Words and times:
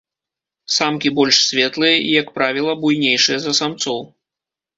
Самкі 0.75 1.09
больш 1.19 1.37
светлыя 1.49 1.95
і, 1.99 2.07
як 2.21 2.33
правіла, 2.39 2.71
буйнейшыя 2.87 3.37
за 3.45 3.55
самцоў. 3.61 4.01